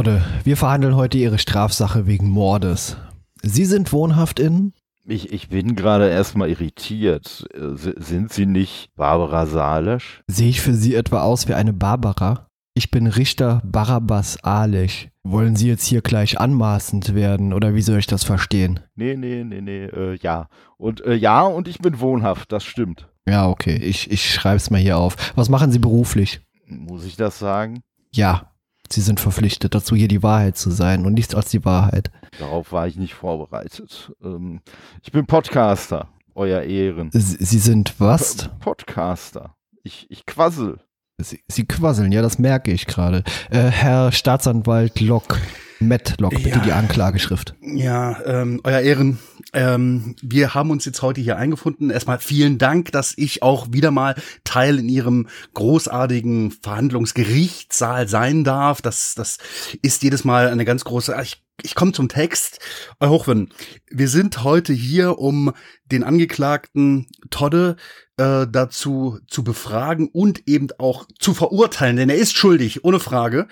[0.00, 2.96] Todde, wir verhandeln heute Ihre Strafsache wegen Mordes.
[3.42, 4.72] Sie sind wohnhaft in?
[5.04, 7.46] Ich, ich bin gerade erstmal irritiert.
[7.54, 10.22] Sind Sie nicht Barbara Salesch?
[10.26, 12.46] Sehe ich für Sie etwa aus wie eine Barbara?
[12.72, 15.10] Ich bin Richter Barabbas Alech.
[15.22, 18.80] Wollen Sie jetzt hier gleich anmaßend werden oder wie soll ich das verstehen?
[18.94, 20.48] Nee, nee, nee, nee, äh, ja.
[20.78, 23.10] Und äh, ja, und ich bin wohnhaft, das stimmt.
[23.28, 25.14] Ja, okay, ich, ich schreibe es mal hier auf.
[25.36, 26.40] Was machen Sie beruflich?
[26.64, 27.82] Muss ich das sagen?
[28.14, 28.50] Ja,
[28.92, 32.10] Sie sind verpflichtet dazu, hier die Wahrheit zu sein und nichts als die Wahrheit.
[32.38, 34.12] Darauf war ich nicht vorbereitet.
[34.22, 34.60] Ähm,
[35.02, 37.10] ich bin Podcaster, euer Ehren.
[37.12, 38.50] Sie, sind was?
[38.58, 39.54] Podcaster.
[39.84, 40.80] Ich, ich quassel.
[41.22, 43.24] Sie, Sie quasseln, ja, das merke ich gerade.
[43.50, 45.36] Äh, Herr Staatsanwalt Locke,
[45.80, 46.58] Matlock, bitte ja.
[46.58, 47.54] die Anklageschrift.
[47.60, 49.18] Ja, ähm, euer Ehren,
[49.52, 51.90] ähm, wir haben uns jetzt heute hier eingefunden.
[51.90, 58.82] Erstmal vielen Dank, dass ich auch wieder mal Teil in Ihrem großartigen Verhandlungsgerichtssaal sein darf.
[58.82, 59.38] Das, das
[59.82, 61.14] ist jedes Mal eine ganz große.
[61.22, 62.58] Ich ich komme zum Text.
[63.00, 63.50] Euer Hochwürden,
[63.90, 65.52] wir sind heute hier, um
[65.84, 67.76] den Angeklagten Todde
[68.20, 73.48] äh, dazu zu befragen und eben auch zu verurteilen, denn er ist schuldig, ohne Frage.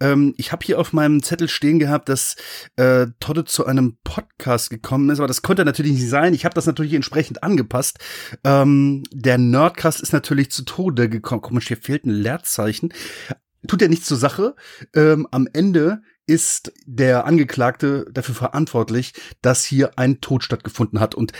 [0.00, 2.36] Ähm, ich habe hier auf meinem Zettel stehen gehabt, dass
[2.76, 6.34] äh, Todde zu einem Podcast gekommen ist, aber das konnte natürlich nicht sein.
[6.34, 8.00] Ich habe das natürlich entsprechend angepasst.
[8.44, 11.40] Ähm, der Nerdcast ist natürlich zu Tode gekommen.
[11.40, 12.92] Komisch, hier fehlt ein Leerzeichen.
[13.66, 14.56] Tut ja nichts zur Sache.
[14.94, 21.14] Ähm, am Ende ist der Angeklagte dafür verantwortlich, dass hier ein Tod stattgefunden hat.
[21.14, 21.32] Und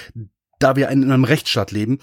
[0.58, 1.98] da wir in einem Rechtsstaat leben,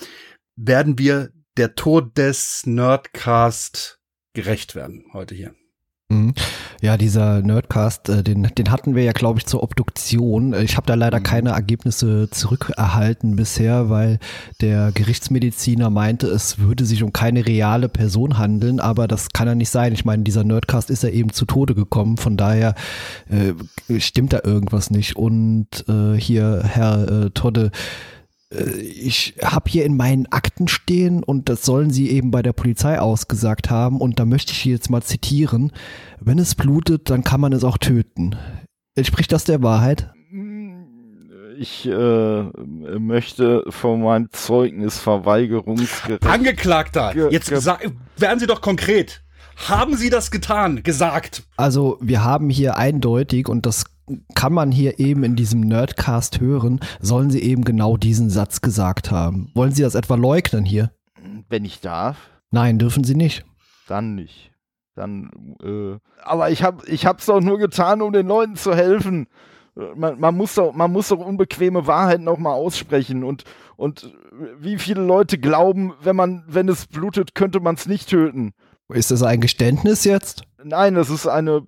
[0.60, 4.00] werden wir der Tod des Nerdcast
[4.34, 5.54] gerecht werden heute hier.
[6.12, 6.34] Mhm.
[6.82, 10.54] Ja, dieser Nerdcast, äh, den, den hatten wir ja, glaube ich, zur Obduktion.
[10.54, 11.24] Äh, ich habe da leider mhm.
[11.24, 14.18] keine Ergebnisse zurückerhalten bisher, weil
[14.60, 19.56] der Gerichtsmediziner meinte, es würde sich um keine reale Person handeln, aber das kann ja
[19.56, 19.94] nicht sein.
[19.94, 22.74] Ich meine, dieser Nerdcast ist ja eben zu Tode gekommen, von daher
[23.30, 25.16] äh, stimmt da irgendwas nicht.
[25.16, 27.72] Und äh, hier, Herr äh, Todde,
[28.52, 33.00] ich habe hier in meinen Akten stehen und das sollen sie eben bei der Polizei
[33.00, 35.72] ausgesagt haben und da möchte ich jetzt mal zitieren,
[36.20, 38.36] wenn es blutet, dann kann man es auch töten.
[38.96, 40.12] Entspricht das der Wahrheit?
[41.60, 42.44] Ich äh,
[43.00, 46.26] möchte von meinem Zeugnisverweigerungsgericht...
[46.26, 49.24] Angeklagter, jetzt werden Sie doch konkret.
[49.68, 51.44] Haben Sie das getan, gesagt?
[51.58, 53.86] Also wir haben hier eindeutig, und das
[54.36, 59.12] kann man hier eben in diesem Nerdcast hören, sollen sie eben genau diesen Satz gesagt
[59.12, 59.52] haben.
[59.54, 60.92] Wollen Sie das etwa leugnen hier?
[61.50, 62.18] Wenn ich darf.
[62.52, 63.46] Nein, dürfen Sie nicht.
[63.88, 64.52] Dann nicht.
[64.96, 69.28] Dann, äh, aber ich habe ich hab's doch nur getan, um den Leuten zu helfen.
[69.96, 73.24] Man, man, muss doch, man muss doch unbequeme Wahrheiten auch mal aussprechen.
[73.24, 73.46] Und,
[73.78, 74.14] und
[74.60, 78.54] wie viele Leute glauben, wenn man, wenn es blutet, könnte man es nicht töten.
[78.94, 80.44] Ist das ein Geständnis jetzt?
[80.64, 81.66] Nein, das ist eine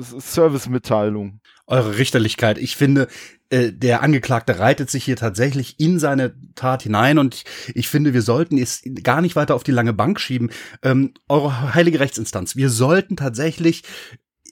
[0.00, 2.58] Servicemitteilung eure Richterlichkeit.
[2.58, 3.08] Ich finde,
[3.50, 7.44] äh, der Angeklagte reitet sich hier tatsächlich in seine Tat hinein und ich,
[7.74, 10.50] ich finde, wir sollten es gar nicht weiter auf die lange Bank schieben.
[10.82, 13.84] Ähm, eure heilige Rechtsinstanz, wir sollten tatsächlich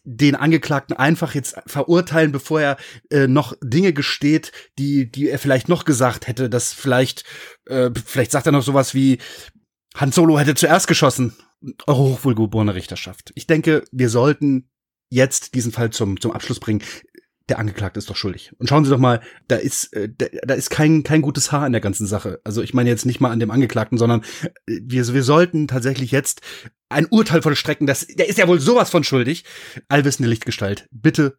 [0.05, 2.77] den Angeklagten einfach jetzt verurteilen, bevor er
[3.11, 7.25] äh, noch Dinge gesteht, die, die er vielleicht noch gesagt hätte, dass vielleicht,
[7.67, 9.19] äh, vielleicht sagt er noch sowas wie,
[9.97, 11.35] Han Solo hätte zuerst geschossen.
[11.87, 13.33] Eure hochwohlgeborene Richterschaft.
[13.35, 14.71] Ich denke, wir sollten
[15.11, 16.83] jetzt diesen Fall zum, zum Abschluss bringen
[17.51, 18.53] der Angeklagte ist doch schuldig.
[18.59, 21.67] Und schauen Sie doch mal, da ist, äh, da, da ist kein, kein gutes Haar
[21.67, 22.41] in der ganzen Sache.
[22.45, 26.13] Also ich meine jetzt nicht mal an dem Angeklagten, sondern äh, wir, wir sollten tatsächlich
[26.13, 26.43] jetzt
[26.89, 29.45] ein Urteil vollstrecken, das, der ist ja wohl sowas von schuldig.
[29.89, 31.39] Allwissende Lichtgestalt, bitte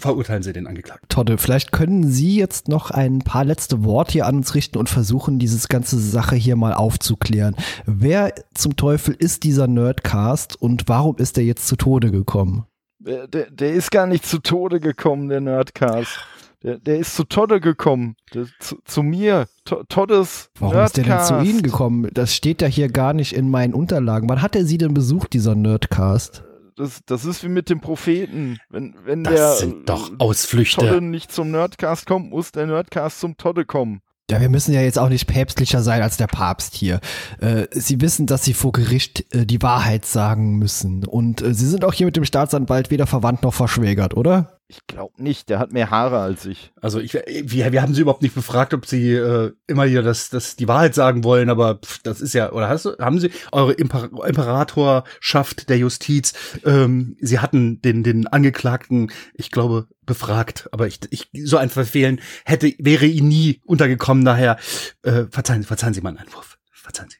[0.00, 1.08] verurteilen Sie den Angeklagten.
[1.08, 4.88] Todde, vielleicht können Sie jetzt noch ein paar letzte Worte hier an uns richten und
[4.88, 7.54] versuchen, dieses ganze Sache hier mal aufzuklären.
[7.86, 12.64] Wer zum Teufel ist dieser Nerdcast und warum ist er jetzt zu Tode gekommen?
[12.98, 16.18] Der, der, ist gar nicht zu Tode gekommen, der Nerdcast.
[16.62, 18.16] Der, der ist zu Todde gekommen.
[18.34, 19.46] Der, zu, zu, mir.
[19.64, 20.50] To, Toddes.
[20.58, 20.98] Warum Nerdcast.
[20.98, 22.10] ist der denn zu Ihnen gekommen?
[22.12, 24.28] Das steht ja hier gar nicht in meinen Unterlagen.
[24.28, 26.44] Wann hat er Sie denn besucht, dieser Nerdcast?
[26.76, 28.58] Das, das ist wie mit dem Propheten.
[28.68, 30.80] Wenn, wenn das der sind doch Ausflüchte.
[30.80, 34.00] Todde nicht zum Nerdcast kommt, muss der Nerdcast zum Todde kommen.
[34.30, 37.00] Ja, wir müssen ja jetzt auch nicht päpstlicher sein als der Papst hier.
[37.40, 41.04] Äh, Sie wissen, dass Sie vor Gericht äh, die Wahrheit sagen müssen.
[41.04, 44.59] Und äh, Sie sind auch hier mit dem Staatsanwalt weder verwandt noch verschwägert, oder?
[44.70, 46.72] Ich glaube nicht, der hat mehr Haare als ich.
[46.80, 50.30] Also ich, wir, wir haben sie überhaupt nicht befragt, ob sie äh, immer hier das,
[50.30, 53.32] das die Wahrheit sagen wollen, aber pff, das ist ja, oder hast du, haben sie
[53.50, 56.34] eure Imper Imperatorschaft der Justiz,
[56.64, 62.20] ähm, sie hatten den, den Angeklagten, ich glaube, befragt, aber ich, ich so ein Verfehlen
[62.44, 64.56] hätte, wäre ihnen nie untergekommen, daher
[65.02, 66.58] äh, verzeihen, verzeihen Sie meinen Einwurf.
[66.70, 67.18] Verzeihen Sie.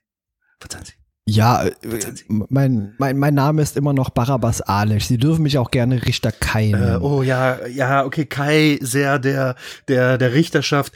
[0.61, 1.00] Verzeihen Sie.
[1.35, 1.73] Ja, äh,
[2.29, 5.06] mein, mein, mein Name ist immer noch Barabbas Alesch.
[5.06, 7.03] Sie dürfen mich auch gerne Richter Kai Äh, nennen.
[7.03, 9.55] oh ja, ja, okay, Kai, sehr der,
[9.88, 10.93] der, der Richterschaft.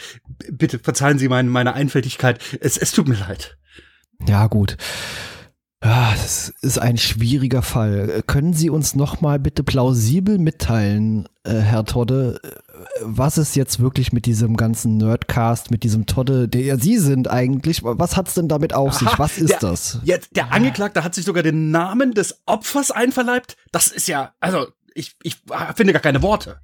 [0.50, 2.38] Bitte verzeihen Sie meine, meine Einfältigkeit.
[2.60, 3.56] Es, es tut mir leid.
[4.26, 4.76] Ja, gut.
[5.86, 8.08] Ah, Das ist ein schwieriger Fall.
[8.08, 12.48] Äh, Können Sie uns noch mal bitte plausibel mitteilen, äh, Herr Todde, äh,
[13.02, 17.28] was ist jetzt wirklich mit diesem ganzen Nerdcast, mit diesem Todde, der ja Sie sind
[17.28, 19.08] eigentlich, was hat's denn damit auf sich?
[19.08, 19.98] Aha, Was ist der, das?
[20.04, 23.58] Jetzt, der Angeklagte hat sich sogar den Namen des Opfers einverleibt.
[23.70, 25.36] Das ist ja, also, ich, ich
[25.76, 26.60] finde gar keine Worte.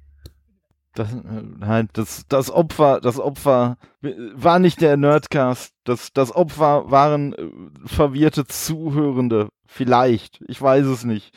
[0.93, 5.73] Das, nein, das, das Opfer, das Opfer war nicht der Nerdcast.
[5.85, 7.49] Das, das Opfer waren äh,
[7.85, 9.49] verwirrte Zuhörende.
[9.65, 10.43] Vielleicht.
[10.47, 11.33] Ich weiß es nicht.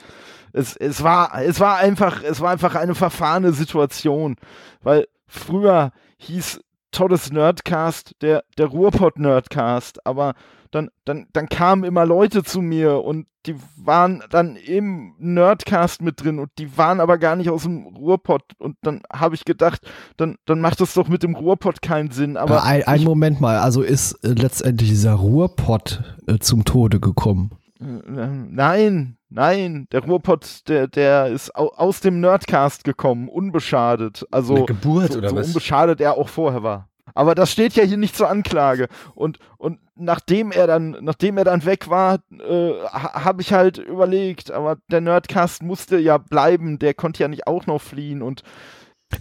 [0.53, 4.37] Es, es war, es war einfach, es war einfach eine verfahrene Situation.
[4.83, 6.61] Weil früher hieß
[6.95, 10.35] Toddes Nerdcast der, der Ruhrpott-Nerdcast, aber
[10.71, 16.23] dann, dann, dann kamen immer Leute zu mir und die waren dann im Nerdcast mit
[16.23, 19.81] drin und die waren aber gar nicht aus dem Ruhrpott und dann habe ich gedacht,
[20.17, 22.37] dann, dann macht das doch mit dem Ruhrpott keinen Sinn.
[22.37, 26.65] Aber Aber ein, ein ich, Moment mal, also ist äh, letztendlich dieser Ruhrpott äh, zum
[26.65, 27.51] Tode gekommen.
[27.81, 34.27] äh, nein, nein, der Ruhrpott, der, der ist au, aus dem Nerdcast gekommen, unbeschadet.
[34.31, 35.49] Also Eine Geburt so, oder so was?
[35.49, 36.89] unbeschadet er auch vorher war.
[37.17, 38.89] Aber das steht ja hier nicht zur Anklage.
[39.15, 43.79] Und, und nachdem er dann, nachdem er dann weg war, äh, ha, habe ich halt
[43.79, 48.43] überlegt, aber der Nerdcast musste ja bleiben, der konnte ja nicht auch noch fliehen und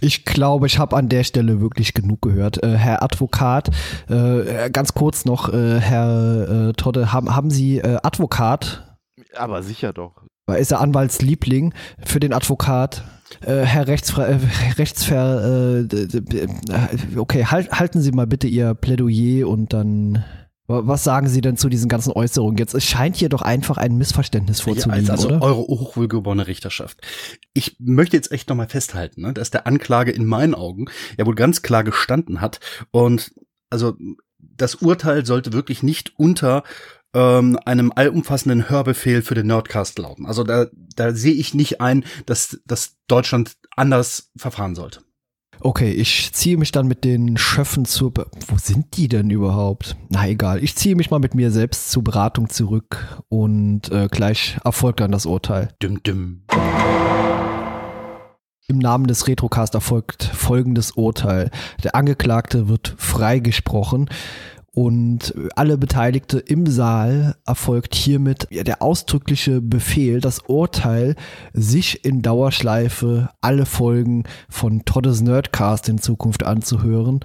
[0.00, 2.60] Ich glaube, ich habe an der Stelle wirklich genug gehört.
[2.64, 3.70] Äh, Herr Advokat,
[4.08, 8.93] äh, ganz kurz noch, äh, Herr äh, Todde, haben, haben Sie äh, Advokat?
[9.38, 10.22] Aber sicher doch.
[10.46, 11.72] Weil Ist er Anwaltsliebling
[12.04, 13.02] für den Advokat?
[13.40, 14.38] Äh, Herr Rechtsfre äh,
[14.76, 15.86] Rechtsver...
[15.90, 20.22] Äh, okay, halt, halten Sie mal bitte Ihr Plädoyer und dann...
[20.66, 22.74] wa- Was sagen Sie denn zu diesen ganzen Äußerungen jetzt?
[22.74, 25.42] Es scheint hier doch einfach ein Missverständnis vorzuliegen, Ja, also oder?
[25.42, 27.00] eure hochwohlgeborene Richterschaft.
[27.54, 30.86] Ich möchte jetzt echt nochmal festhalten, ne, dass der Anklage in meinen Augen
[31.16, 32.60] ja wohl ganz klar gestanden hat.
[32.90, 33.32] Und
[33.70, 33.94] also
[34.38, 36.62] das Urteil sollte wirklich nicht unter
[37.14, 40.26] ähm, einem allumfassenden Hörbefehl für den Nerdcast lauten.
[40.26, 40.66] Also da,
[40.96, 45.00] da sehe ich nicht ein, dass, dass Deutschland anders verfahren sollte.
[45.60, 48.12] Okay, ich ziehe mich dann mit den Schöffen zur.
[48.12, 49.96] Be Wo sind die denn überhaupt?
[50.10, 54.58] Na egal, ich ziehe mich mal mit mir selbst zur Beratung zurück und äh, gleich
[54.64, 55.68] erfolgt dann das Urteil.
[55.80, 56.42] Düm, düm.
[58.66, 61.50] Im Namen des Retrocast erfolgt folgendes Urteil.
[61.82, 64.08] Der Angeklagte wird freigesprochen
[64.74, 71.14] und alle Beteiligte im Saal erfolgt hiermit der ausdrückliche Befehl, das Urteil,
[71.52, 77.20] sich in Dauerschleife alle Folgen von Toddes Nerdcast in Zukunft anzuhören.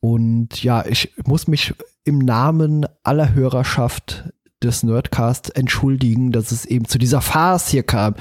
[0.00, 1.74] Und ja, ich muss mich
[2.04, 4.30] im Namen aller Hörerschaft
[4.62, 8.14] des Nerdcast entschuldigen, dass es eben zu dieser Farce hier kam.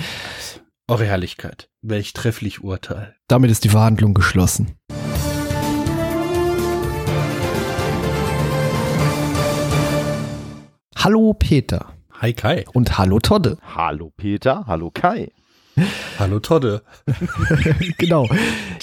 [0.88, 1.70] Eure Herrlichkeit.
[1.82, 3.16] Welch trefflich Urteil.
[3.28, 4.76] Damit ist die Verhandlung geschlossen.
[11.06, 12.66] Hallo Peter Hi Kai.
[12.74, 13.60] und hallo Todde.
[13.76, 15.32] Hallo Peter, hallo Kai.
[16.18, 16.82] Hallo Todde.
[17.98, 18.28] genau.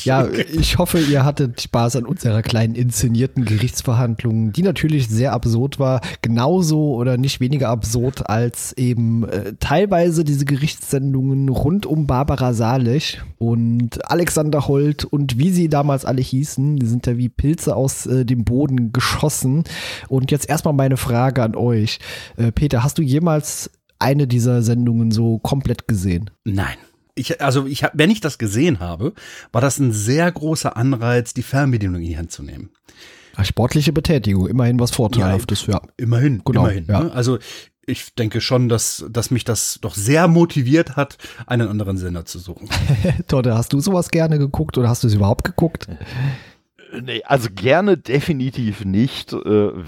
[0.04, 5.78] Ja, ich hoffe, ihr hattet Spaß an unserer kleinen inszenierten Gerichtsverhandlung, die natürlich sehr absurd
[5.78, 6.02] war.
[6.20, 13.22] Genauso oder nicht weniger absurd als eben äh, teilweise diese Gerichtssendungen rund um Barbara Salech
[13.38, 16.76] und Alexander Holt und wie sie damals alle hießen.
[16.76, 19.64] Die sind ja wie Pilze aus äh, dem Boden geschossen.
[20.08, 22.00] Und jetzt erstmal meine Frage an euch.
[22.36, 23.70] Äh, Peter, hast du jemals
[24.02, 26.30] eine dieser Sendungen so komplett gesehen?
[26.44, 26.76] Nein.
[27.14, 29.12] Ich, also ich, hab- wenn ich das gesehen habe,
[29.52, 32.70] war das ein sehr großer Anreiz, die Fernbedienung in die Hand zu nehmen.
[33.42, 35.80] Sportliche Betätigung, immerhin was Vorteilhaftes, ja.
[35.96, 36.84] Immerhin, Genau, immerhin.
[36.88, 37.04] ja.
[37.04, 37.12] Ne?
[37.12, 37.38] Also
[37.86, 42.38] ich denke schon, dass, dass mich das doch sehr motiviert hat, einen anderen Sender zu
[42.38, 42.68] suchen.
[43.28, 45.88] Todde, hast du sowas gerne geguckt oder hast du es überhaupt geguckt?
[47.02, 49.32] Nee, also gerne definitiv nicht.
[49.32, 49.38] Äh,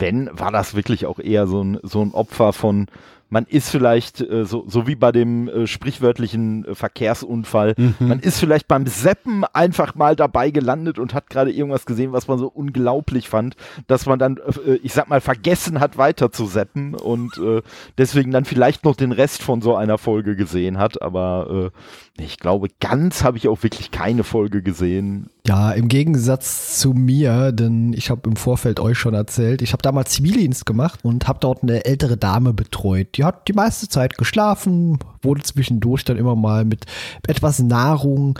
[0.00, 2.86] wenn, war das wirklich auch eher so ein, so ein Opfer von,
[3.28, 7.94] man ist vielleicht, äh, so, so wie bei dem äh, sprichwörtlichen äh, Verkehrsunfall, mhm.
[7.98, 12.28] man ist vielleicht beim Seppen einfach mal dabei gelandet und hat gerade irgendwas gesehen, was
[12.28, 16.46] man so unglaublich fand, dass man dann, äh, ich sag mal, vergessen hat, weiter zu
[16.46, 17.62] seppen und äh,
[17.98, 21.02] deswegen dann vielleicht noch den Rest von so einer Folge gesehen hat.
[21.02, 21.72] Aber
[22.13, 25.30] äh, ich glaube, ganz habe ich auch wirklich keine Folge gesehen.
[25.46, 29.82] Ja, im Gegensatz zu mir, denn ich habe im Vorfeld euch schon erzählt, ich habe
[29.82, 33.16] damals Zivildienst gemacht und habe dort eine ältere Dame betreut.
[33.16, 36.84] Die hat die meiste Zeit geschlafen, wurde zwischendurch dann immer mal mit
[37.26, 38.38] etwas Nahrung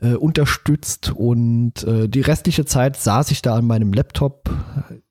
[0.00, 4.50] äh, unterstützt und äh, die restliche Zeit saß ich da an meinem Laptop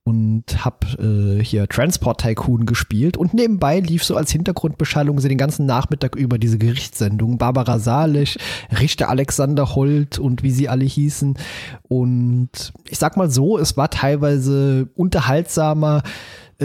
[0.06, 5.38] und hab äh, hier Transport Tycoon gespielt und nebenbei lief so als Hintergrundbeschallung so den
[5.38, 7.38] ganzen Nachmittag über diese Gerichtssendung.
[7.38, 8.38] Barbara Salisch,
[8.80, 11.38] Richter Alexander Holt und wie sie alle hießen.
[11.84, 16.03] Und ich sag mal so, es war teilweise unterhaltsamer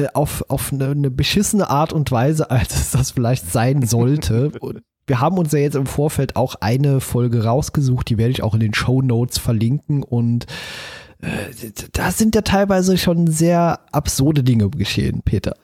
[0.04, 4.52] äh, auf, auf eine, eine beschissene Art und Weise, als es das vielleicht sein sollte.
[4.60, 8.42] Und wir haben uns ja jetzt im Vorfeld auch eine Folge rausgesucht, die werde ich
[8.42, 10.46] auch in den Show Notes verlinken und
[11.20, 15.56] äh, da sind ja teilweise schon sehr absurde Dinge geschehen, Peter.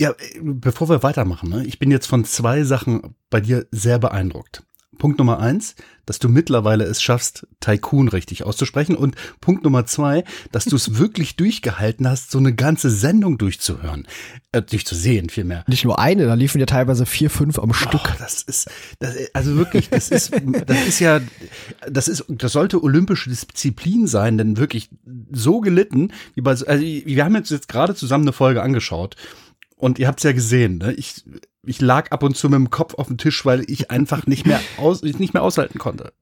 [0.00, 1.64] Ja, bevor wir weitermachen, ne?
[1.64, 4.62] ich bin jetzt von zwei Sachen bei dir sehr beeindruckt.
[4.98, 5.74] Punkt Nummer eins,
[6.08, 8.96] dass du mittlerweile es schaffst, Tycoon richtig auszusprechen.
[8.96, 14.06] Und Punkt Nummer zwei, dass du es wirklich durchgehalten hast, so eine ganze Sendung durchzuhören,
[14.52, 15.64] äh, durchzusehen vielmehr.
[15.68, 18.00] Nicht nur eine, da liefen ja teilweise vier, fünf am Stück.
[18.04, 20.32] Oh, das ist, das, also wirklich, das ist,
[20.66, 21.20] das ist ja,
[21.88, 24.90] das ist, das sollte olympische Disziplin sein, denn wirklich
[25.30, 29.16] so gelitten, wie bei, also wir haben jetzt, jetzt gerade zusammen eine Folge angeschaut.
[29.78, 30.92] Und ihr habt es ja gesehen, ne?
[30.94, 31.24] Ich,
[31.64, 34.44] ich lag ab und zu mit dem Kopf auf dem Tisch, weil ich einfach nicht
[34.44, 36.12] mehr aus, nicht mehr aushalten konnte.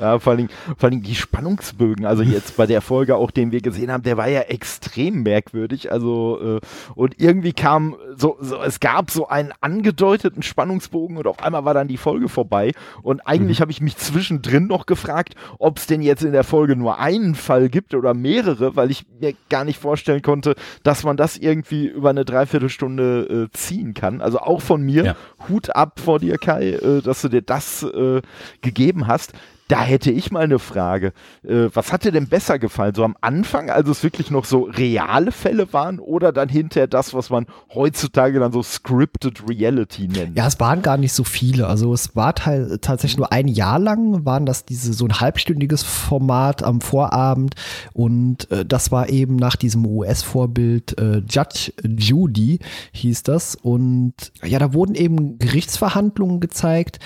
[0.00, 3.60] Ja, vor allem, vor allem die Spannungsbögen, also jetzt bei der Folge auch, den wir
[3.60, 5.92] gesehen haben, der war ja extrem merkwürdig.
[5.92, 6.60] Also, äh,
[6.94, 11.74] und irgendwie kam so, so, es gab so einen angedeuteten Spannungsbogen und auf einmal war
[11.74, 12.72] dann die Folge vorbei.
[13.02, 13.62] Und eigentlich mhm.
[13.62, 17.34] habe ich mich zwischendrin noch gefragt, ob es denn jetzt in der Folge nur einen
[17.34, 21.86] Fall gibt oder mehrere, weil ich mir gar nicht vorstellen konnte, dass man das irgendwie
[21.86, 24.20] über eine Dreiviertelstunde äh, ziehen kann.
[24.20, 25.16] Also auch von mir, ja.
[25.48, 28.22] Hut ab vor dir, Kai, äh, dass du dir das äh,
[28.60, 29.29] gegeben hast.
[29.70, 31.12] Da hätte ich mal eine Frage.
[31.44, 32.92] Äh, was hat dir denn besser gefallen?
[32.92, 37.14] So am Anfang, als es wirklich noch so reale Fälle waren oder dann hinterher das,
[37.14, 40.36] was man heutzutage dann so scripted Reality nennt?
[40.36, 41.68] Ja, es waren gar nicht so viele.
[41.68, 46.64] Also es war tatsächlich nur ein Jahr lang, waren das diese so ein halbstündiges Format
[46.64, 47.54] am Vorabend
[47.92, 52.58] und äh, das war eben nach diesem US-Vorbild äh, Judge Judy
[52.90, 56.98] hieß das und ja, da wurden eben Gerichtsverhandlungen gezeigt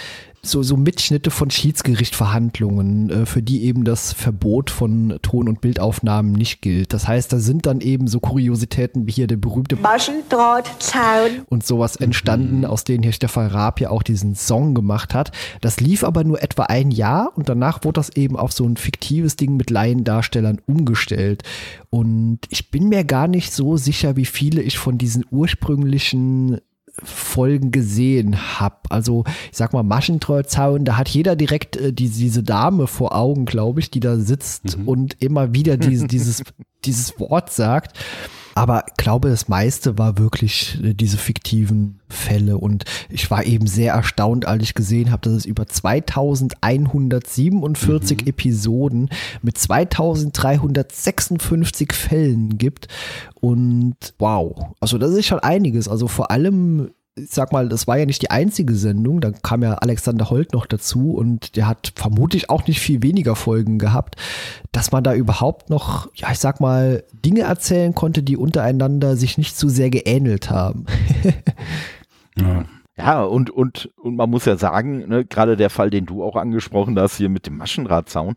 [0.46, 6.32] so, so Mitschnitte von Schiedsgerichtverhandlungen, äh, für die eben das Verbot von Ton- und Bildaufnahmen
[6.32, 6.92] nicht gilt.
[6.92, 11.96] Das heißt, da sind dann eben so Kuriositäten wie hier der berühmte Maschendrahtzaun und sowas
[11.96, 12.64] entstanden, mhm.
[12.64, 15.32] aus denen hier Stefan Raab ja auch diesen Song gemacht hat.
[15.60, 18.76] Das lief aber nur etwa ein Jahr und danach wurde das eben auf so ein
[18.76, 21.42] fiktives Ding mit Laiendarstellern umgestellt.
[21.90, 26.60] Und ich bin mir gar nicht so sicher, wie viele ich von diesen ursprünglichen
[27.02, 28.76] Folgen gesehen habe.
[28.88, 33.46] Also ich sag mal Maschentreuzaun, da hat jeder direkt äh, die, diese Dame vor Augen,
[33.46, 34.88] glaube ich, die da sitzt mhm.
[34.88, 36.42] und immer wieder diese, dieses,
[36.84, 37.98] dieses Wort sagt.
[38.54, 42.56] Aber ich glaube, das meiste war wirklich äh, diese fiktiven Fälle.
[42.58, 48.28] Und ich war eben sehr erstaunt, als ich gesehen habe, dass es über 2147 mhm.
[48.28, 49.10] Episoden
[49.42, 52.86] mit 2356 Fällen gibt.
[53.40, 55.88] Und wow, also das ist schon einiges.
[55.88, 59.62] Also vor allem ich sag mal, das war ja nicht die einzige Sendung, da kam
[59.62, 64.16] ja Alexander Holt noch dazu und der hat vermutlich auch nicht viel weniger Folgen gehabt,
[64.72, 69.38] dass man da überhaupt noch, ja, ich sag mal, Dinge erzählen konnte, die untereinander sich
[69.38, 70.86] nicht zu sehr geähnelt haben.
[72.36, 72.64] ja.
[72.96, 76.36] Ja, und, und, und man muss ja sagen, ne, gerade der Fall, den du auch
[76.36, 78.36] angesprochen hast, hier mit dem Maschendrahtzaun,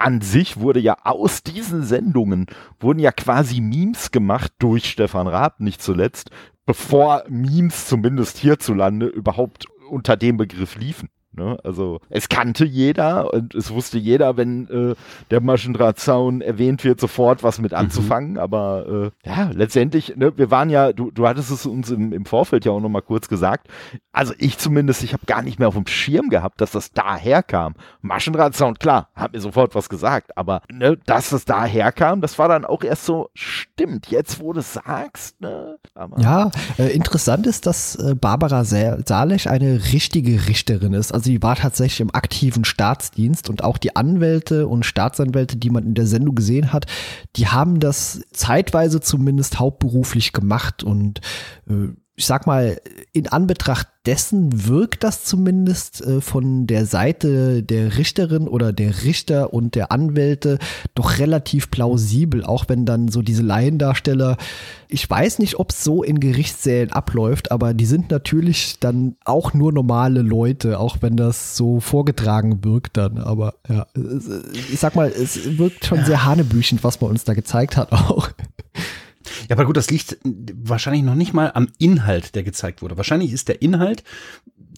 [0.00, 2.46] an sich wurde ja aus diesen Sendungen,
[2.78, 6.30] wurden ja quasi Memes gemacht durch Stefan Raab, nicht zuletzt,
[6.66, 11.08] bevor Memes zumindest hierzulande überhaupt unter dem Begriff liefen.
[11.32, 11.58] Ne?
[11.62, 14.94] Also es kannte jeder und es wusste jeder, wenn äh,
[15.30, 17.78] der Maschendrahtzaun erwähnt wird, sofort was mit mhm.
[17.78, 18.32] anzufangen.
[18.32, 18.38] Mhm.
[18.38, 22.24] Aber äh, ja, letztendlich, ne, wir waren ja, du, du hattest es uns im, im
[22.24, 23.68] Vorfeld ja auch nochmal kurz gesagt.
[24.12, 27.44] Also ich zumindest, ich habe gar nicht mehr auf dem Schirm gehabt, dass das daher
[27.44, 27.74] kam.
[28.00, 32.48] Maschendrahtzaun, klar, hat mir sofort was gesagt, aber ne, dass das daher kam, das war
[32.48, 35.40] dann auch erst so, stimmt, jetzt wo du es sagst.
[35.40, 35.78] Ne?
[35.94, 41.12] Aber ja, äh, interessant ist, dass äh, Barbara Salech eine richtige Richterin ist.
[41.12, 45.68] Also also sie war tatsächlich im aktiven Staatsdienst und auch die Anwälte und Staatsanwälte, die
[45.68, 46.86] man in der Sendung gesehen hat,
[47.36, 51.20] die haben das zeitweise zumindest hauptberuflich gemacht und
[51.68, 51.88] äh,
[52.20, 52.78] ich sag mal,
[53.14, 59.54] in Anbetracht dessen wirkt das zumindest äh, von der Seite der Richterin oder der Richter
[59.54, 60.58] und der Anwälte
[60.94, 64.36] doch relativ plausibel, auch wenn dann so diese Laiendarsteller,
[64.88, 69.54] ich weiß nicht, ob es so in Gerichtssälen abläuft, aber die sind natürlich dann auch
[69.54, 73.16] nur normale Leute, auch wenn das so vorgetragen wirkt dann.
[73.16, 73.86] Aber ja,
[74.52, 78.28] ich sag mal, es wirkt schon sehr hanebüchend, was man uns da gezeigt hat auch.
[79.48, 82.96] Ja, aber gut, das liegt wahrscheinlich noch nicht mal am Inhalt, der gezeigt wurde.
[82.96, 84.02] Wahrscheinlich ist der Inhalt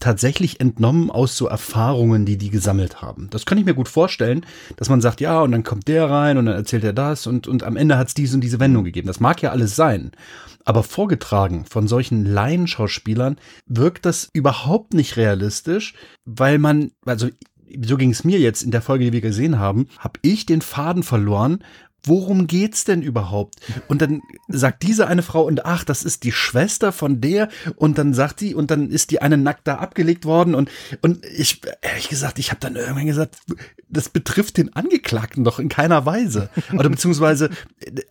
[0.01, 3.29] tatsächlich entnommen aus so Erfahrungen, die die gesammelt haben.
[3.31, 4.45] Das kann ich mir gut vorstellen,
[4.77, 7.47] dass man sagt, ja, und dann kommt der rein und dann erzählt er das und,
[7.47, 9.07] und am Ende hat es diese und diese Wendung gegeben.
[9.07, 10.11] Das mag ja alles sein.
[10.65, 15.95] Aber vorgetragen von solchen Laienschauspielern wirkt das überhaupt nicht realistisch,
[16.25, 17.29] weil man, also
[17.85, 20.63] so ging es mir jetzt in der Folge, die wir gesehen haben, habe ich den
[20.63, 21.63] Faden verloren,
[22.04, 23.56] worum geht's denn überhaupt?
[23.88, 27.99] Und dann sagt diese eine Frau, und ach, das ist die Schwester von der, und
[27.99, 31.61] dann sagt sie, und dann ist die eine nackt da abgelegt worden, und, und ich,
[31.80, 33.37] ehrlich gesagt, ich habe dann irgendwann gesagt,
[33.88, 36.49] das betrifft den Angeklagten doch in keiner Weise.
[36.73, 37.50] Oder beziehungsweise,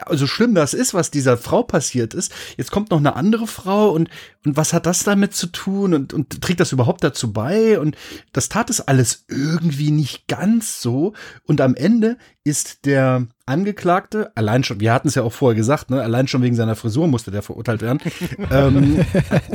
[0.06, 3.92] also schlimm das ist, was dieser Frau passiert ist, jetzt kommt noch eine andere Frau,
[3.92, 4.10] und,
[4.46, 7.98] und was hat das damit zu tun, und, und trägt das überhaupt dazu bei, und
[8.32, 11.14] das tat es alles irgendwie nicht ganz so,
[11.46, 15.92] und am Ende ist der Angeklagte, allein schon, wir hatten es ja auch vorher gesagt,
[15.92, 18.00] ne, allein schon wegen seiner Frisur musste der verurteilt werden,
[18.52, 19.06] ähm,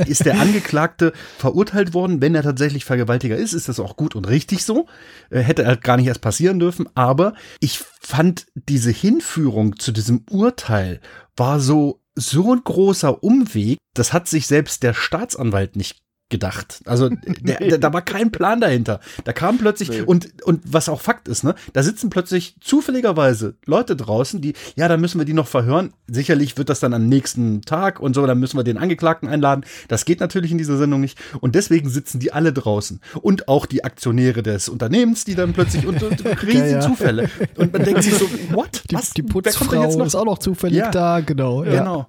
[0.05, 4.29] ist der Angeklagte verurteilt worden, wenn er tatsächlich Vergewaltiger ist, ist das auch gut und
[4.29, 4.87] richtig so,
[5.29, 10.23] äh, hätte halt gar nicht erst passieren dürfen, aber ich fand diese Hinführung zu diesem
[10.29, 11.01] Urteil
[11.35, 15.99] war so so ein großer Umweg, das hat sich selbst der Staatsanwalt nicht
[16.29, 16.81] gedacht.
[16.85, 17.09] Also
[17.41, 18.99] der, der, da war kein Plan dahinter.
[19.23, 20.01] Da kam plötzlich nee.
[20.01, 21.55] und und was auch Fakt ist, ne?
[21.73, 25.93] Da sitzen plötzlich zufälligerweise Leute draußen, die ja, da müssen wir die noch verhören.
[26.07, 29.65] Sicherlich wird das dann am nächsten Tag und so, dann müssen wir den Angeklagten einladen.
[29.87, 33.65] Das geht natürlich in dieser Sendung nicht und deswegen sitzen die alle draußen und auch
[33.65, 36.81] die Aktionäre des Unternehmens, die dann plötzlich und, und riesen ja, ja.
[36.81, 38.83] Zufälle und man denkt sich so, what?
[38.89, 39.11] Die, Was?
[39.11, 40.91] Die Putzfrau ist auch noch zufällig ja.
[40.91, 41.61] da, genau.
[41.61, 42.07] Genau.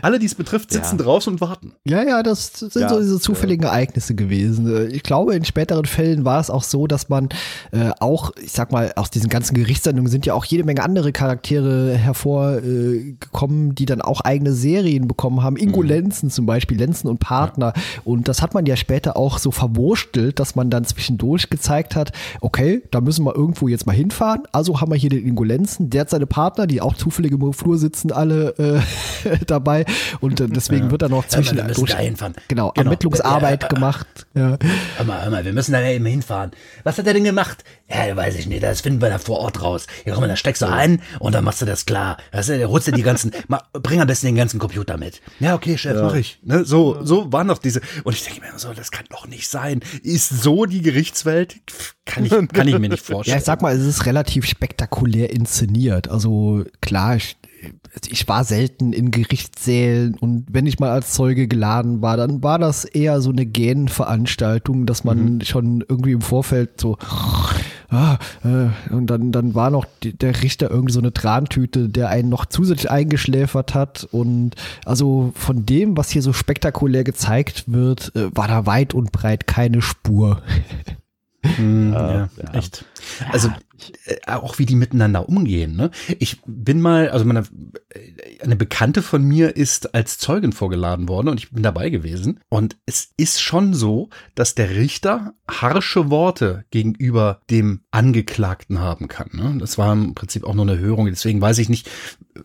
[0.00, 1.04] Alle, die es betrifft, sitzen ja.
[1.04, 1.72] draußen und warten.
[1.84, 4.90] Ja, ja, das sind ja, so diese zufälligen Ereignisse gewesen.
[4.90, 7.28] Ich glaube, in späteren Fällen war es auch so, dass man
[7.70, 11.12] äh, auch, ich sag mal, aus diesen ganzen Gerichtssendungen sind ja auch jede Menge andere
[11.12, 15.56] Charaktere hervorgekommen, äh, die dann auch eigene Serien bekommen haben.
[15.56, 15.88] Ingo mhm.
[15.88, 17.72] Lenzen zum Beispiel, Lenzen und Partner.
[17.76, 17.82] Ja.
[18.04, 22.12] Und das hat man ja später auch so verwurstelt, dass man dann zwischendurch gezeigt hat,
[22.40, 24.42] okay, da müssen wir irgendwo jetzt mal hinfahren.
[24.50, 27.52] Also haben wir hier den Ingo Lenzen, der hat seine Partner, die auch zufällig im
[27.52, 29.84] Flur sitzen, alle äh, dabei
[30.20, 30.90] und äh, deswegen ja.
[30.90, 34.06] wird da noch zwischen hör mal, durch, genau, genau, Ermittlungsarbeit gemacht.
[34.34, 34.58] Ja.
[34.96, 36.50] Hör mal, hör mal, wir müssen da ja eben hinfahren.
[36.84, 37.64] Was hat er denn gemacht?
[37.88, 39.86] Ja, weiß ich nicht, das finden wir da vor Ort raus.
[40.04, 42.16] Hier komm, da steckst du ein und dann machst du das klar.
[42.30, 45.20] Das, da holst du die ganzen, mal, bring am besten den ganzen Computer mit.
[45.40, 46.02] Ja, okay, Chef, ja.
[46.02, 46.38] mach ich.
[46.42, 49.48] Ne, so, so waren doch diese, und ich denke mir so, das kann doch nicht
[49.48, 49.80] sein.
[50.02, 51.60] Ist so die Gerichtswelt?
[52.04, 53.22] Kann ich, kann ich mir nicht vorstellen.
[53.32, 56.10] Ja, ich sag mal, es ist relativ spektakulär inszeniert.
[56.10, 57.36] Also klar, ich
[58.08, 62.58] ich war selten in Gerichtssälen und wenn ich mal als Zeuge geladen war, dann war
[62.58, 65.40] das eher so eine Gähnenveranstaltung, dass man mhm.
[65.42, 66.98] schon irgendwie im Vorfeld so
[67.90, 72.08] ah, äh, und dann, dann war noch die, der Richter irgendwie so eine Trantüte, der
[72.08, 78.14] einen noch zusätzlich eingeschläfert hat und also von dem, was hier so spektakulär gezeigt wird,
[78.16, 80.42] äh, war da weit und breit keine Spur.
[81.58, 82.84] Mm, ja, ja, echt.
[83.30, 83.50] Also
[84.04, 85.74] äh, auch wie die miteinander umgehen.
[85.76, 85.90] Ne?
[86.18, 87.44] Ich bin mal, also meine,
[88.40, 92.40] eine Bekannte von mir ist als Zeugin vorgeladen worden und ich bin dabei gewesen.
[92.48, 99.30] Und es ist schon so, dass der Richter harsche Worte gegenüber dem Angeklagten haben kann.
[99.32, 99.56] Ne?
[99.58, 101.06] Das war im Prinzip auch nur eine Hörung.
[101.06, 101.90] Deswegen weiß ich nicht,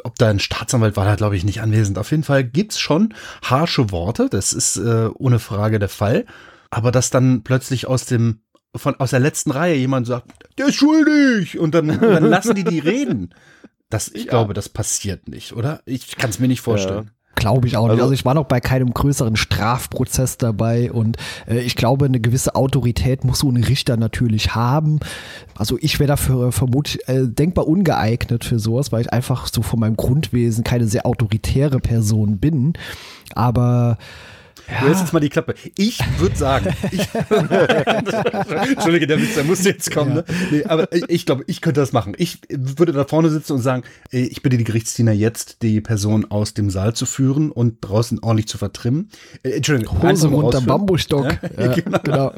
[0.04, 1.98] ob da ein Staatsanwalt war, da glaube ich nicht anwesend.
[1.98, 4.28] Auf jeden Fall gibt's schon harsche Worte.
[4.30, 6.26] Das ist äh, ohne Frage der Fall.
[6.70, 8.42] Aber dass dann plötzlich aus dem
[8.78, 12.64] von aus der letzten Reihe jemand sagt, der ist schuldig und dann, dann lassen die
[12.64, 13.34] die reden.
[13.90, 14.32] Das, ich ja.
[14.32, 15.82] glaube, das passiert nicht, oder?
[15.86, 17.06] Ich kann es mir nicht vorstellen.
[17.06, 17.12] Ja.
[17.36, 17.92] Glaube ich auch nicht.
[17.92, 22.20] Also, also ich war noch bei keinem größeren Strafprozess dabei und äh, ich glaube, eine
[22.20, 25.00] gewisse Autorität muss so ein Richter natürlich haben.
[25.56, 29.80] Also ich wäre dafür vermutlich äh, denkbar ungeeignet für sowas, weil ich einfach so von
[29.80, 32.74] meinem Grundwesen keine sehr autoritäre Person bin.
[33.36, 34.00] Aber
[34.70, 34.80] ja.
[34.82, 35.56] Du hältst jetzt mal die Klappe.
[35.78, 37.08] Ich würde sagen, ich,
[38.70, 40.10] Entschuldige, der Witz, der musste jetzt kommen.
[40.12, 40.16] Ja.
[40.16, 40.26] Ne?
[40.52, 42.14] Nee, aber ich glaube, ich könnte das machen.
[42.18, 46.54] Ich würde da vorne sitzen und sagen, ich bitte die Gerichtsdiener jetzt, die Person aus
[46.54, 49.10] dem Saal zu führen und draußen ordentlich zu vertrimmen.
[49.44, 51.26] Äh, Entschuldigung, Hose runter, Bambusstock.
[51.58, 51.66] Ja?
[51.66, 52.00] Ja, genau.
[52.04, 52.32] genau.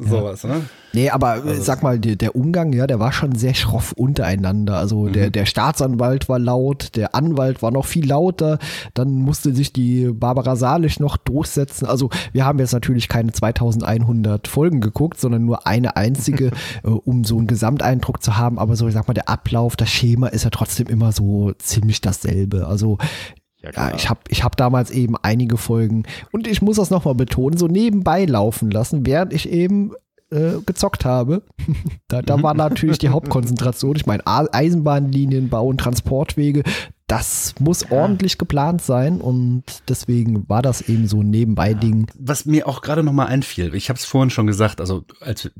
[0.00, 0.62] sowas, ne?
[0.94, 4.78] Nee, aber äh, sag mal, der, der Umgang, ja, der war schon sehr schroff untereinander.
[4.78, 5.12] Also Mhm.
[5.12, 8.58] der, der Staatsanwalt war laut, der Anwalt war noch viel lauter,
[8.94, 11.86] dann musste sich die Barbara Salisch noch durchsetzen.
[11.86, 16.46] Also wir haben jetzt natürlich keine 2100 Folgen geguckt, sondern nur eine einzige,
[16.82, 18.58] äh, um so einen Gesamteindruck zu haben.
[18.58, 22.00] Aber so, ich sag mal, der Ablauf, das Schema ist ja trotzdem immer so ziemlich
[22.00, 22.66] dasselbe.
[22.66, 22.98] Also
[23.62, 27.58] ja, ich habe ich hab damals eben einige Folgen und ich muss das nochmal betonen,
[27.58, 29.92] so nebenbei laufen lassen, während ich eben
[30.30, 31.42] äh, gezockt habe.
[32.08, 33.96] da, da war natürlich die Hauptkonzentration.
[33.96, 36.62] Ich meine, Eisenbahnlinienbau und Transportwege,
[37.08, 42.10] das muss ordentlich geplant sein und deswegen war das eben so ein Nebenbei-Ding.
[42.18, 45.50] Was mir auch gerade noch mal einfiel, ich habe es vorhin schon gesagt, also als,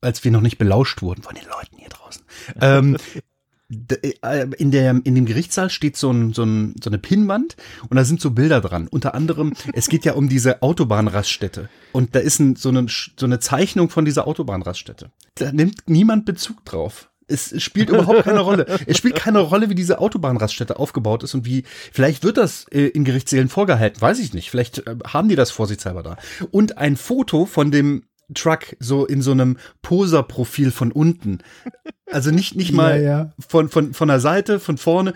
[0.00, 2.22] als wir noch nicht belauscht wurden von den Leuten hier draußen.
[2.60, 3.20] Ähm, äh,
[3.68, 7.56] in, der, in dem Gerichtssaal steht so, ein, so, ein, so eine Pinnwand
[7.88, 8.86] und da sind so Bilder dran.
[8.88, 11.68] Unter anderem, es geht ja um diese Autobahnraststätte.
[11.92, 15.10] Und da ist ein, so, eine, so eine Zeichnung von dieser Autobahnraststätte.
[15.34, 17.10] Da nimmt niemand Bezug drauf.
[17.28, 18.66] Es spielt überhaupt keine Rolle.
[18.86, 22.86] Es spielt keine Rolle, wie diese Autobahnraststätte aufgebaut ist und wie, vielleicht wird das äh,
[22.86, 24.48] in Gerichtssälen vorgehalten, weiß ich nicht.
[24.48, 26.16] Vielleicht äh, haben die das vorsichtshalber da.
[26.52, 31.38] Und ein Foto von dem Truck so in so einem Poser-Profil von unten.
[32.10, 33.32] Also nicht, nicht mal Ja, ja.
[33.48, 35.12] Von, von, von der Seite, von vorne.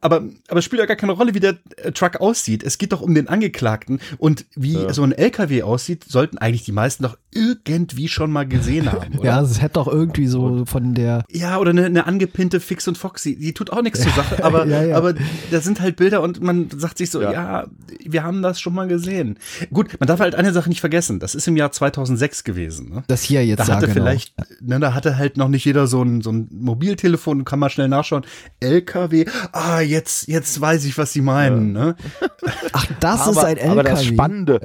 [0.00, 2.62] Aber, aber es spielt ja gar keine Rolle, wie der äh, Truck aussieht.
[2.62, 4.00] Es geht doch um den Angeklagten.
[4.18, 8.90] Und wie so ein LKW aussieht, sollten eigentlich die meisten doch irgendwie schon mal gesehen
[8.92, 9.14] haben.
[9.18, 9.24] Oder?
[9.24, 12.96] Ja, es hätte doch irgendwie so von der Ja, oder eine, eine angepinnte Fix und
[12.96, 14.96] Foxy, die tut auch nichts zur Sache, aber, Ja, ja.
[14.96, 15.14] aber
[15.50, 17.32] da sind halt Bilder und man sagt sich so, ja.
[17.32, 17.66] Ja.
[18.04, 19.38] wir haben das schon mal gesehen.
[19.72, 22.90] Gut, man darf halt eine Sache nicht vergessen, das ist im Jahr 2006 gewesen.
[22.90, 23.04] Ne?
[23.06, 23.92] das hier jetzt Da hatte sagen.
[23.92, 27.70] vielleicht, ne, da hatte halt noch nicht jeder so ein, so ein Mobiltelefon kann mal
[27.70, 28.24] schnell nachschauen.
[28.60, 31.72] LKW, ah, jetzt, jetzt weiß ich, was sie meinen.
[31.72, 31.96] Ne?
[32.72, 33.70] Ach, das aber, ist ein LKW.
[33.70, 34.60] aber das Spannende,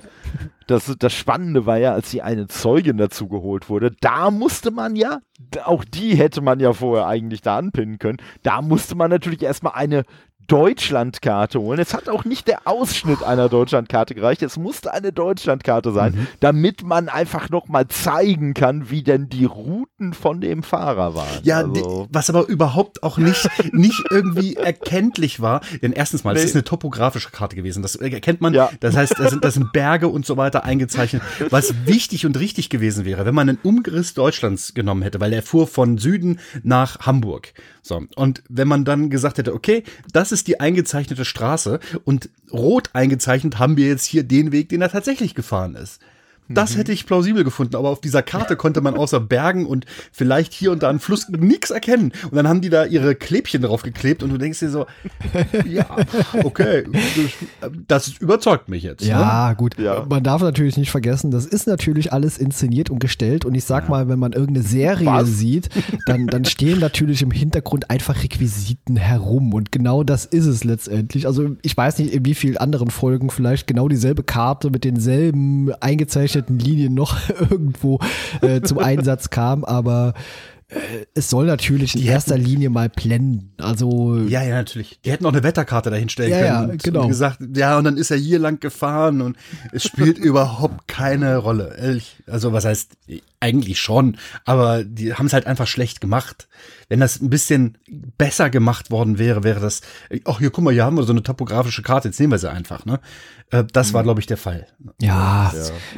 [0.67, 4.95] das, das Spannende war ja, als die eine Zeugin dazu geholt wurde, da musste man
[4.95, 5.19] ja,
[5.65, 9.73] auch die hätte man ja vorher eigentlich da anpinnen können, da musste man natürlich erstmal
[9.73, 10.03] eine
[10.51, 11.79] Deutschlandkarte holen.
[11.79, 16.27] Es hat auch nicht der Ausschnitt einer Deutschlandkarte gereicht, es musste eine Deutschlandkarte sein, Mhm.
[16.39, 21.39] damit man einfach nochmal zeigen kann, wie denn die Routen von dem Fahrer waren.
[21.43, 25.61] Ja, also, die, was aber überhaupt auch nicht, nicht irgendwie erkenntlich war.
[25.81, 26.45] Denn erstens mal, es Nee.
[26.49, 27.81] ist eine topografische Karte gewesen.
[27.81, 28.53] Das erkennt man.
[28.53, 28.69] Ja.
[28.79, 31.21] Das heißt, da sind, da sind Berge und so weiter eingezeichnet.
[31.49, 35.43] Was wichtig und richtig gewesen wäre, wenn man einen Umriss Deutschlands genommen hätte, weil er
[35.43, 37.53] fuhr von Süden nach Hamburg.
[37.81, 38.03] So.
[38.15, 43.59] Und wenn man dann gesagt hätte, okay, das ist die eingezeichnete Straße und rot eingezeichnet
[43.59, 45.99] haben wir jetzt hier den Weg, den er tatsächlich gefahren ist.
[46.53, 50.53] Das hätte ich plausibel gefunden, aber auf dieser Karte konnte man außer Bergen und vielleicht
[50.53, 52.11] hier und da einen Fluss nichts erkennen.
[52.25, 54.85] Und dann haben die da ihre Klebchen drauf geklebt und du denkst dir so,
[55.65, 55.85] ja,
[56.43, 56.83] okay,
[57.87, 59.01] das, überzeugt mich jetzt.
[59.01, 59.09] Ne?
[59.09, 59.77] Ja, gut.
[59.77, 60.05] Ja.
[60.09, 63.45] Man darf natürlich nicht vergessen, das ist natürlich alles inszeniert und gestellt.
[63.45, 65.27] Und ich sag mal, wenn man irgendeine Serie Was?
[65.29, 65.69] sieht,
[66.05, 69.53] dann, dann stehen natürlich im Hintergrund einfach Requisiten herum.
[69.53, 71.27] Und genau das ist es letztendlich.
[71.27, 75.73] Also ich weiß nicht, in wie vielen anderen Folgen vielleicht genau dieselbe Karte mit denselben
[75.79, 77.99] eingezeichneten Linien noch irgendwo
[78.41, 80.13] äh, zum Einsatz kam, aber
[80.71, 83.53] äh, es soll natürlich in erster Linie mal blenden.
[83.57, 84.99] Also Ja, ja, natürlich.
[85.03, 87.01] Die hätten auch eine Wetterkarte dahinstellen Ja, können ja, und, genau.
[87.03, 89.37] und gesagt, ja, und dann ist er hier lang gefahren und
[89.71, 91.75] es spielt überhaupt keine Rolle.
[91.77, 92.17] Ehrlich.
[92.27, 92.93] Also was heißt,
[93.39, 96.47] eigentlich schon, aber die haben es halt einfach schlecht gemacht.
[96.91, 97.77] Wenn das ein bisschen
[98.17, 99.79] besser gemacht worden wäre, wäre das,
[100.25, 102.51] ach hier, guck mal, hier haben wir so eine topografische Karte, jetzt nehmen wir sie
[102.51, 102.99] einfach, ne?
[103.49, 104.67] Äh, Das war, glaube ich, der Fall.
[105.01, 105.53] Ja,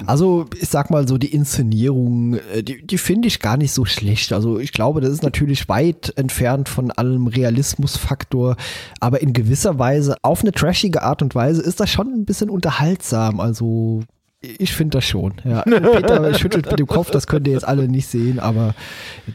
[0.05, 3.85] also ich sag mal so, die Inszenierung, äh, die, die finde ich gar nicht so
[3.85, 4.33] schlecht.
[4.33, 8.55] Also ich glaube, das ist natürlich weit entfernt von allem Realismusfaktor,
[8.99, 12.51] aber in gewisser Weise, auf eine trashige Art und Weise, ist das schon ein bisschen
[12.51, 13.39] unterhaltsam.
[13.39, 14.03] Also
[14.43, 15.33] ich finde das schon.
[15.45, 15.61] Ja.
[15.61, 18.75] Peter schüttelt mit dem Kopf, das könnt ihr jetzt alle nicht sehen, aber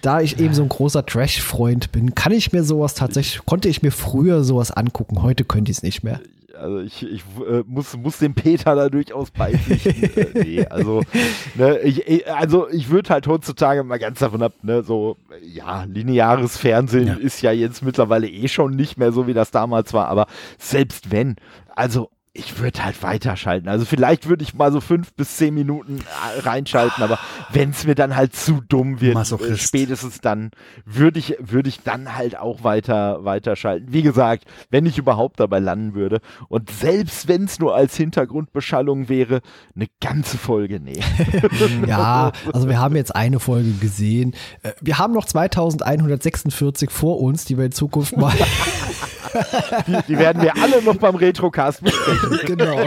[0.03, 3.83] da ich eben so ein großer Trash-Freund bin, kann ich mir sowas tatsächlich, konnte ich
[3.83, 6.21] mir früher sowas angucken, heute könnte ich es nicht mehr.
[6.61, 10.03] also ich, ich äh, muss, muss dem Peter da durchaus beipflichten.
[10.16, 11.03] äh, nee, also,
[11.55, 16.59] ne, ich, also ich würde halt heutzutage mal ganz davon ab, ne, so, ja, lineares
[16.59, 17.14] Fernsehen Ja.
[17.14, 20.27] ist ja jetzt mittlerweile eh schon nicht mehr so, wie das damals war, aber
[20.59, 21.37] selbst wenn,
[21.75, 23.69] also ich würde halt weiterschalten.
[23.69, 27.19] Also vielleicht würde ich mal so fünf bis zehn Minuten äh, reinschalten, aber
[27.53, 29.62] wenn es mir dann halt zu dumm wird, äh, Masochist.
[29.62, 30.51] spätestens dann
[30.85, 33.93] würde ich, würde ich dann halt auch weiter, weiterschalten.
[33.93, 36.21] Wie gesagt, wenn ich überhaupt dabei landen würde.
[36.49, 39.41] Und selbst wenn es nur als Hintergrundbeschallung wäre,
[39.75, 41.01] eine ganze Folge, nee.
[41.87, 44.35] Ja, also wir haben jetzt eine Folge gesehen.
[44.62, 48.35] Äh, Wir haben noch 2146 vor uns, die wir in Zukunft mal
[49.87, 52.38] die, die werden wir alle noch beim Retrocast besprechen.
[52.49, 52.79] Genau.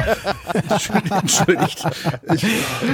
[1.20, 1.84] Entschuldigt.
[2.34, 2.46] Ich,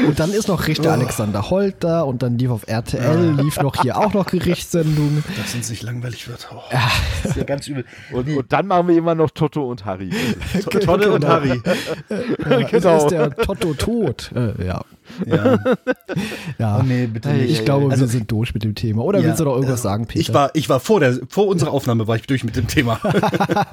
[0.07, 3.81] Und dann ist noch Richter Alexander Holt da und dann lief auf RTL, lief noch
[3.81, 5.23] hier auch noch Gerichtssendungen.
[5.41, 6.47] dass uns nicht langweilig wird.
[6.53, 6.61] Oh,
[7.23, 7.85] das ist ja ganz übel.
[8.11, 10.09] Und, und dann machen wir immer noch Toto und Harry.
[10.53, 11.27] Und Genau.
[11.27, 11.61] Harry.
[12.09, 12.67] Genau.
[12.69, 12.97] Genau.
[12.97, 14.31] ist der Totto tot.
[14.35, 14.81] Äh, ja.
[15.25, 15.59] Ja.
[16.57, 16.79] ja.
[16.79, 17.51] Oh nee, bitte nicht.
[17.51, 19.03] Ich glaube, Also- wir sind durch mit dem Thema.
[19.03, 20.19] Oder Ja, willst du noch irgendwas äh, sagen, Peter?
[20.19, 22.99] Ich war, ich war vor der, vor unserer Aufnahme war ich durch mit dem Thema.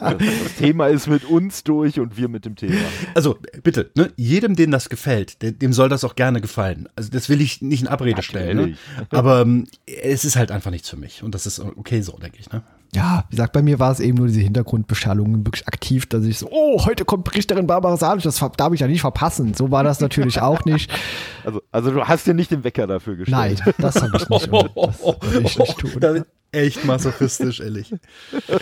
[0.01, 0.19] Das
[0.59, 2.77] Thema ist mit uns durch und wir mit dem Thema.
[3.15, 6.89] Also bitte, ne, jedem, dem das gefällt, dem soll das auch gerne gefallen.
[6.97, 8.57] Also das will ich nicht in Abrede stellen.
[8.57, 8.63] Ne?
[8.63, 8.79] Natürlich.
[9.11, 11.23] Aber ähm, es ist halt einfach nichts für mich.
[11.23, 12.51] Und das ist okay so, denke ich.
[12.53, 12.63] Ne?
[12.95, 16.39] Ja, wie gesagt, bei mir war es eben nur diese Hintergrundbeschallung wirklich aktiv, dass ich
[16.39, 19.53] so, oh, heute kommt Richterin Barbara Salisch, das darf ich ja nicht verpassen.
[19.55, 20.91] So war das natürlich auch nicht.
[21.45, 23.61] Also, also du hast dir nicht den Wecker dafür gestellt.
[23.67, 24.51] Nein, das habe ich nicht.
[24.51, 25.91] Das will ich nicht tun.
[26.01, 26.15] Da-
[26.53, 27.93] Echt masochistisch, ehrlich.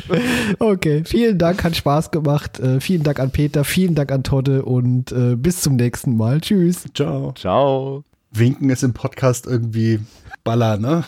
[0.58, 2.58] Okay, vielen Dank, hat Spaß gemacht.
[2.58, 6.40] Äh, vielen Dank an Peter, vielen Dank an Todde und äh, bis zum nächsten Mal.
[6.40, 6.86] Tschüss.
[6.94, 7.32] Ciao.
[7.36, 8.02] Ciao.
[8.32, 10.00] Winken ist im Podcast irgendwie
[10.42, 11.04] Baller, ne?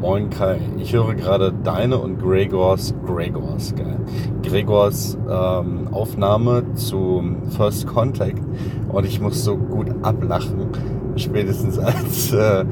[0.00, 4.00] Moin Kai, ich höre gerade deine und Gregors, Gregors, geil,
[4.42, 7.22] Gregors ähm, Aufnahme zu
[7.56, 8.42] First Contact.
[8.88, 10.66] Und ich muss so gut ablachen,
[11.16, 12.64] spätestens als äh,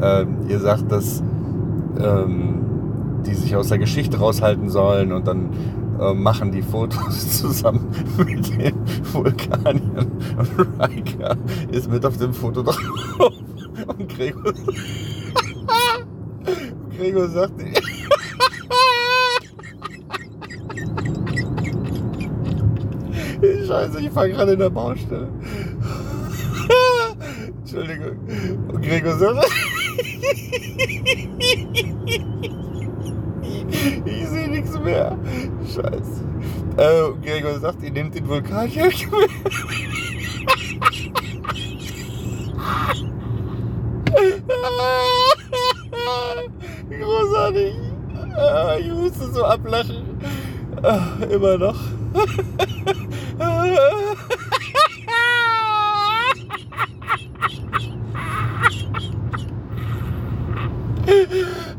[0.00, 1.22] äh, ihr sagt, dass
[2.02, 2.64] ähm,
[3.26, 5.50] die sich aus der Geschichte raushalten sollen und dann
[6.00, 8.74] äh, machen die Fotos zusammen mit den
[9.12, 10.10] Vulkaniern.
[10.80, 11.36] Riker
[11.70, 13.32] ist mit auf dem Foto drauf
[14.08, 14.52] Gregor
[16.96, 17.54] Gregor sagt,
[23.66, 25.28] Scheiße, ich fahre gerade in der Baustelle.
[27.60, 28.18] Entschuldigung.
[28.68, 29.48] Und Gregor sagt,
[34.04, 35.16] ich sehe nichts mehr.
[35.66, 36.24] Scheiße.
[36.76, 38.90] Äh, Gregor sagt, ihr nehmt den Vulkanjäger
[47.50, 47.74] Großartig.
[48.36, 50.18] Ah, Ich musste so ablachen.
[50.82, 51.76] Ah, Immer noch.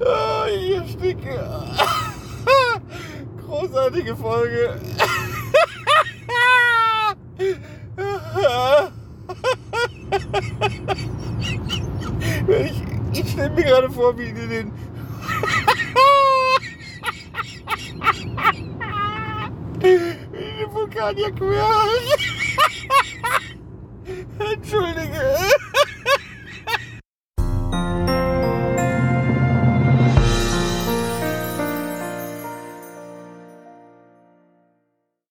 [0.05, 1.39] Ah, Ich ersticke.
[3.47, 4.79] Großartige Folge.
[12.47, 14.71] Ich, ich stelle mir gerade vor, wie die den.
[19.81, 20.71] wie die
[21.13, 22.30] den Vulkanier quer.